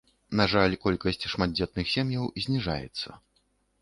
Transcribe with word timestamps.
На 0.39 0.45
жаль, 0.53 0.75
колькасць 0.85 1.27
шматдзетных 1.33 1.91
сем'яў 1.97 2.25
зніжаецца. 2.47 3.09